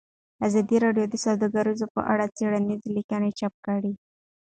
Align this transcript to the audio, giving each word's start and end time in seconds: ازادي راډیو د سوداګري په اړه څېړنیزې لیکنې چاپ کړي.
ازادي 0.47 0.77
راډیو 0.85 1.05
د 1.09 1.15
سوداګري 1.25 1.73
په 1.95 2.01
اړه 2.11 2.25
څېړنیزې 2.37 2.89
لیکنې 2.97 3.31
چاپ 3.39 3.53
کړي. 3.65 3.93